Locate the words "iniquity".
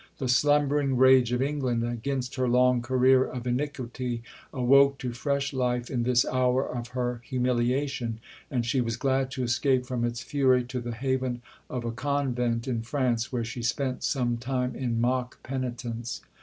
3.45-4.23